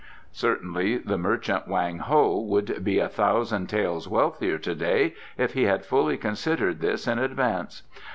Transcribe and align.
Certainly 0.33 0.97
the 0.97 1.19
merchant 1.19 1.67
Wang 1.67 1.99
Ho 1.99 2.39
would 2.39 2.83
be 2.83 2.97
a 2.97 3.07
thousand 3.07 3.67
taels 3.67 4.07
wealthier 4.07 4.57
to 4.57 4.73
day 4.73 5.13
if 5.37 5.53
he 5.53 5.65
had 5.65 5.85
fully 5.85 6.17
considered 6.17 6.79
this 6.79 7.05
in 7.07 7.19
advance. 7.19 7.83